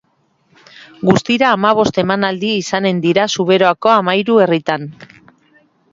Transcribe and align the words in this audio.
Guztira 1.09 1.51
hamabost 1.57 2.01
emanaldi 2.03 2.49
izanen 2.63 3.03
dira 3.07 3.29
Zuberoako 3.37 3.95
hamahiru 3.97 4.43
herritan. 4.47 4.93